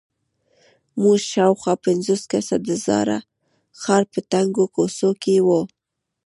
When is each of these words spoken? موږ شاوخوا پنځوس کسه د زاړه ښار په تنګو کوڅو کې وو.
موږ 1.01 1.19
شاوخوا 1.33 1.73
پنځوس 1.85 2.21
کسه 2.31 2.55
د 2.67 2.69
زاړه 2.85 3.19
ښار 3.81 4.03
په 4.11 4.19
تنګو 4.31 4.65
کوڅو 4.75 5.09
کې 5.21 5.35
وو. 5.47 5.61